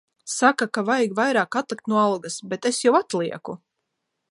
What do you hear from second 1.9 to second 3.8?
no algas. Bet es jau atlieku.